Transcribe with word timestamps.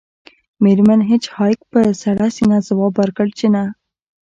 میرمن 0.63 1.01
هیج 1.09 1.23
هاګ 1.35 1.57
په 1.71 1.79
سړه 2.01 2.25
سینه 2.35 2.57
ځواب 2.67 2.93
ورکړ 2.97 3.27
چې 3.39 3.47
نه 3.53 3.63